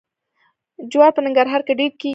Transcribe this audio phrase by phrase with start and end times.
[0.91, 2.09] جوار په ننګرهار کې ډیر کیږي.